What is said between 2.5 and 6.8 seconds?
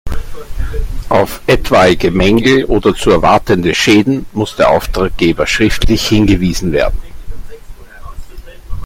oder zu erwartende Schäden muss der Auftraggeber schriftlich hingewiesen